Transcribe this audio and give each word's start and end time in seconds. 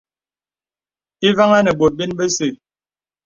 Avàŋhā 1.27 1.59
nə 1.63 1.71
bòt 1.79 1.93
bə̀n 1.97 2.11
bese. 2.17 2.47